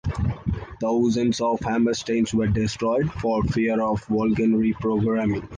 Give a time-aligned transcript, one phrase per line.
[0.81, 5.47] Thousands of Hammersteins were destroyed for fear of Volgan reprogramming.